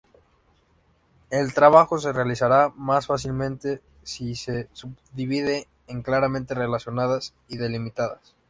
El 1.29 1.53
trabajo 1.53 1.99
se 1.99 2.11
realizará 2.11 2.69
más 2.69 3.05
fácilmente 3.05 3.83
si 4.01 4.33
se 4.33 4.67
subdivide 4.73 5.67
en 5.85 6.01
claramente 6.01 6.55
relacionadas 6.55 7.35
y 7.47 7.57
delimitadas. 7.57 8.33